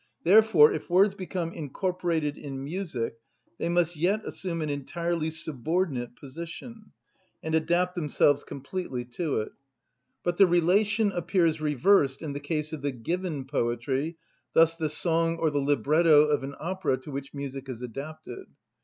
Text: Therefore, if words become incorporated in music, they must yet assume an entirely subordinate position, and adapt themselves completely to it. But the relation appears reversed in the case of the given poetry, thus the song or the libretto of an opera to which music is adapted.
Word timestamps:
Therefore, 0.23 0.71
if 0.73 0.89
words 0.89 1.13
become 1.13 1.53
incorporated 1.53 2.35
in 2.35 2.63
music, 2.63 3.19
they 3.59 3.69
must 3.69 3.95
yet 3.95 4.25
assume 4.25 4.63
an 4.63 4.69
entirely 4.71 5.29
subordinate 5.29 6.15
position, 6.15 6.91
and 7.43 7.53
adapt 7.53 7.93
themselves 7.93 8.43
completely 8.43 9.05
to 9.05 9.41
it. 9.41 9.51
But 10.23 10.37
the 10.37 10.47
relation 10.47 11.11
appears 11.11 11.61
reversed 11.61 12.23
in 12.23 12.33
the 12.33 12.39
case 12.39 12.73
of 12.73 12.81
the 12.81 12.91
given 12.91 13.45
poetry, 13.45 14.17
thus 14.53 14.75
the 14.75 14.89
song 14.89 15.37
or 15.37 15.51
the 15.51 15.59
libretto 15.61 16.23
of 16.29 16.43
an 16.43 16.55
opera 16.59 16.97
to 17.01 17.11
which 17.11 17.35
music 17.35 17.69
is 17.69 17.83
adapted. 17.83 18.47